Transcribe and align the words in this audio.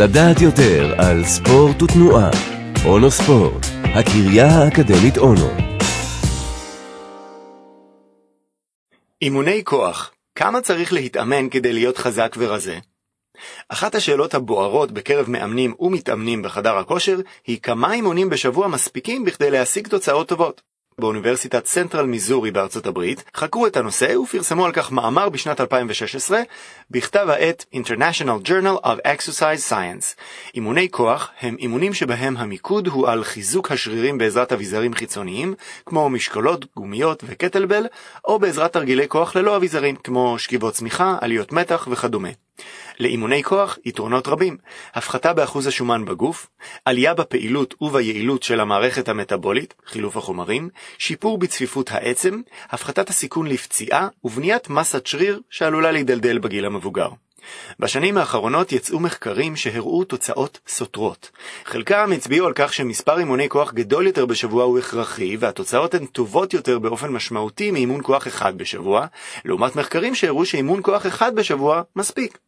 לדעת 0.00 0.40
יותר 0.40 0.94
על 0.98 1.24
ספורט 1.24 1.82
ותנועה. 1.82 2.30
אונו 2.84 3.10
ספורט, 3.10 3.66
הקריה 3.82 4.46
האקדמית 4.46 5.18
אונו. 5.18 5.48
אימוני 9.22 9.64
כוח, 9.64 10.12
כמה 10.34 10.60
צריך 10.60 10.92
להתאמן 10.92 11.48
כדי 11.50 11.72
להיות 11.72 11.98
חזק 11.98 12.36
ורזה? 12.38 12.78
אחת 13.68 13.94
השאלות 13.94 14.34
הבוערות 14.34 14.92
בקרב 14.92 15.30
מאמנים 15.30 15.74
ומתאמנים 15.80 16.42
בחדר 16.42 16.76
הכושר 16.76 17.20
היא 17.46 17.60
כמה 17.60 17.92
אימונים 17.92 18.30
בשבוע 18.30 18.68
מספיקים 18.68 19.24
בכדי 19.24 19.50
להשיג 19.50 19.88
תוצאות 19.88 20.28
טובות. 20.28 20.62
באוניברסיטת 20.98 21.66
סנטרל 21.66 22.06
מיזורי 22.06 22.50
בארצות 22.50 22.86
הברית, 22.86 23.24
חקרו 23.36 23.66
את 23.66 23.76
הנושא 23.76 24.16
ופרסמו 24.16 24.66
על 24.66 24.72
כך 24.72 24.92
מאמר 24.92 25.28
בשנת 25.28 25.60
2016 25.60 26.40
בכתב 26.90 27.26
העת 27.28 27.64
International 27.74 28.48
Journal 28.48 28.84
of 28.84 29.06
Exercise 29.06 29.70
Science. 29.70 30.20
אימוני 30.54 30.88
כוח 30.90 31.30
הם 31.40 31.56
אימונים 31.58 31.94
שבהם 31.94 32.36
המיקוד 32.36 32.86
הוא 32.86 33.08
על 33.08 33.24
חיזוק 33.24 33.72
השרירים 33.72 34.18
בעזרת 34.18 34.52
אביזרים 34.52 34.94
חיצוניים, 34.94 35.54
כמו 35.86 36.08
משקולות, 36.08 36.64
גומיות 36.76 37.24
וקטלבל, 37.26 37.86
או 38.24 38.38
בעזרת 38.38 38.72
תרגילי 38.72 39.08
כוח 39.08 39.36
ללא 39.36 39.56
אביזרים, 39.56 39.96
כמו 39.96 40.38
שכיבות 40.38 40.74
צמיחה, 40.74 41.16
עליות 41.20 41.52
מתח 41.52 41.88
וכדומה. 41.90 42.47
לאימוני 43.00 43.42
כוח 43.42 43.78
יתרונות 43.84 44.28
רבים, 44.28 44.56
הפחתה 44.94 45.32
באחוז 45.32 45.66
השומן 45.66 46.04
בגוף, 46.04 46.46
עלייה 46.84 47.14
בפעילות 47.14 47.74
וביעילות 47.80 48.42
של 48.42 48.60
המערכת 48.60 49.08
המטבולית, 49.08 49.74
חילוף 49.86 50.16
החומרים, 50.16 50.68
שיפור 50.98 51.38
בצפיפות 51.38 51.90
העצם, 51.92 52.40
הפחתת 52.70 53.10
הסיכון 53.10 53.46
לפציעה 53.46 54.08
ובניית 54.24 54.70
מסת 54.70 55.06
שריר 55.06 55.40
שעלולה 55.50 55.92
להידלדל 55.92 56.38
בגיל 56.38 56.64
המבוגר. 56.64 57.08
בשנים 57.80 58.18
האחרונות 58.18 58.72
יצאו 58.72 59.00
מחקרים 59.00 59.56
שהראו 59.56 60.04
תוצאות 60.04 60.60
סותרות. 60.68 61.30
חלקם 61.64 62.10
הצביעו 62.14 62.46
על 62.46 62.52
כך 62.54 62.74
שמספר 62.74 63.18
אימוני 63.18 63.48
כוח 63.48 63.72
גדול 63.72 64.06
יותר 64.06 64.26
בשבוע 64.26 64.64
הוא 64.64 64.78
הכרחי, 64.78 65.36
והתוצאות 65.36 65.94
הן 65.94 66.06
טובות 66.06 66.54
יותר 66.54 66.78
באופן 66.78 67.08
משמעותי 67.08 67.70
מאימון 67.70 68.00
כוח 68.02 68.26
אחד 68.26 68.58
בשבוע, 68.58 69.06
לעומת 69.44 69.76
מחקרים 69.76 70.14
שהראו 70.14 70.46
שאימון 70.46 70.80
כוח 70.82 71.06
אחד 71.06 71.34
בשבוע 71.34 71.82
מספיק. 71.96 72.38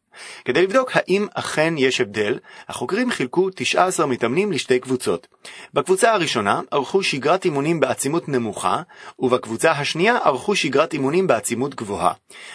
כדי 0.44 0.62
לבדוק 0.62 0.91
האם 0.94 1.27
אכן 1.34 1.75
יש 1.78 2.00
הבדל, 2.00 2.39
החוקרים 2.69 3.11
חילקו 3.11 3.50
19 3.55 4.06
מתאמנים 4.06 4.53
לשתי 4.53 4.78
קבוצות. 4.78 5.27
בקבוצה 5.75 6.12
הראשונה 6.12 6.61
ערכו 6.70 7.03
שגרת 7.03 7.44
אימונים 7.44 7.80
בעצימות 7.80 8.28
נמוכה, 8.28 8.83
ובקבוצה 9.19 9.70
השנייה 9.70 10.16
ערכו 10.16 10.56
שגרת 10.56 10.92
אימונים 10.92 11.27
בעצימות 11.27 11.75
גבוהה. 11.75 12.12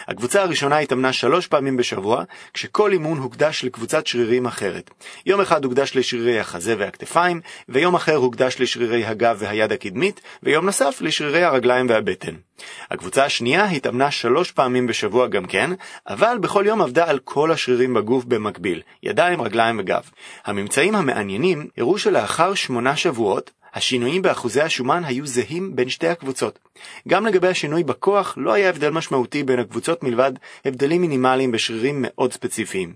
הקבוצה 0.08 0.42
הראשונה 0.42 0.78
התאמנה 0.78 1.14
שלוש 1.14 1.48
פעמים 1.48 1.78
בשבוע, 1.78 2.24
כשכל 2.54 2.92
אימון 2.92 3.18
הוקדש 3.18 3.64
לקבוצת 3.64 4.08
שרירים 4.08 4.46
אחרת. 4.46 4.92
יום 5.26 5.42
אחד 5.42 5.66
הוקדש 5.66 5.96
לשרירי 5.96 6.40
החזה 6.40 6.76
והכתפיים, 6.78 7.42
ויום 7.70 7.96
אחר 7.96 8.16
הוקדש 8.16 8.56
לשרירי 8.60 9.06
הגב 9.06 9.36
והיד 9.40 9.72
הקדמית, 9.72 10.22
ויום 10.44 10.66
נוסף 10.66 10.98
לשרירי 11.02 11.44
הרגליים 11.44 11.90
והבטן. 11.90 12.36
הקבוצה 12.92 13.26
השנייה 13.26 13.66
התאמנה 13.66 14.12
שלוש 14.12 14.52
פעמים 14.52 14.88
בשבוע 14.88 15.28
גם 15.28 15.46
כן, 15.46 15.72
אבל 16.08 16.38
בכל 16.42 16.64
יום 16.68 16.82
עבדה 16.82 17.10
על 17.10 17.20
כל 17.20 17.52
השרירים 17.52 17.94
בגוף 17.94 18.26
במקביל, 18.26 18.82
ידיים, 19.04 19.42
רגליים 19.42 19.80
וגב. 19.80 20.10
הממצאים 20.46 20.96
המעניינים 20.96 21.68
הראו 21.78 21.98
שלאחר 21.98 22.54
שמונה 22.54 22.96
שבועות, 22.96 23.52
השינויים 23.76 24.22
באחוזי 24.22 24.62
השומן 24.62 25.04
היו 25.06 25.28
זהים 25.28 25.76
בין 25.76 25.90
שתי 25.90 26.08
הקבוצות. 26.08 26.60
גם 27.08 27.26
לגבי 27.26 27.48
השינוי 27.48 27.84
בכוח 27.84 28.34
לא 28.38 28.54
היה 28.54 28.70
הבדל 28.70 28.90
משמעותי 28.90 29.44
בין 29.44 29.60
הקבוצות 29.60 30.04
מלבד 30.04 30.32
הבדלים 30.66 31.02
מינימליים 31.02 31.52
בשרירים 31.52 31.96
מאוד 32.00 32.34
ספציפיים. 32.34 32.94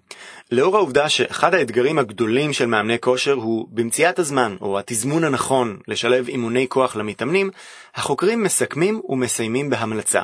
לאור 0.52 0.77
העובדה 0.77 1.09
שאחד 1.09 1.53
האתגרים 1.53 1.99
הגדולים 1.99 2.53
של 2.53 2.66
מאמני 2.66 2.99
כושר 2.99 3.33
הוא 3.33 3.67
במציאת 3.71 4.19
הזמן 4.19 4.55
או 4.61 4.80
התזמון 4.80 5.23
הנכון 5.23 5.77
לשלב 5.88 6.27
אימוני 6.27 6.66
כוח 6.69 6.95
למתאמנים, 6.95 7.49
החוקרים 7.95 8.43
מסכמים 8.43 9.02
ומסיימים 9.09 9.70
בהמלצה. 9.70 10.23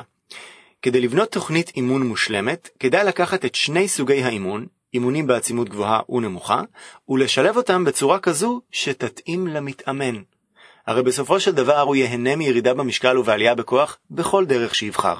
כדי 0.82 1.00
לבנות 1.00 1.32
תוכנית 1.32 1.72
אימון 1.76 2.02
מושלמת, 2.02 2.68
כדאי 2.80 3.04
לקחת 3.04 3.44
את 3.44 3.54
שני 3.54 3.88
סוגי 3.88 4.22
האימון, 4.22 4.66
אימונים 4.94 5.26
בעצימות 5.26 5.68
גבוהה 5.68 6.00
ונמוכה, 6.08 6.62
ולשלב 7.08 7.56
אותם 7.56 7.84
בצורה 7.84 8.18
כזו 8.18 8.60
שתתאים 8.70 9.46
למתאמן. 9.46 10.22
הרי 10.86 11.02
בסופו 11.02 11.40
של 11.40 11.52
דבר 11.52 11.80
הוא 11.80 11.96
ייהנה 11.96 12.36
מירידה 12.36 12.74
במשקל 12.74 13.18
ובעלייה 13.18 13.54
בכוח 13.54 13.98
בכל 14.10 14.46
דרך 14.46 14.74
שיבחר. 14.74 15.16